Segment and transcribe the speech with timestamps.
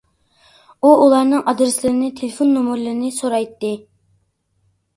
[0.87, 3.73] ئۇ ئۇلارنىڭ ئادرېسلىرىنى، تېلېفون نومۇرلىرىنى سورايتتى.